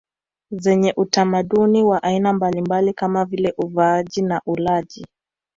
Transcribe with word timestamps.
zenye 0.51 0.93
utamaduni 0.97 1.83
wa 1.83 2.03
aina 2.03 2.33
mbalimbali 2.33 2.93
kama 2.93 3.25
vile 3.25 3.53
uvaaji 3.57 4.21
na 4.21 4.41
ulaji 4.45 5.05